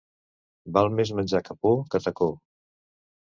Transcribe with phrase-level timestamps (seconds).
[0.77, 2.31] Val més menjar capó que tacó.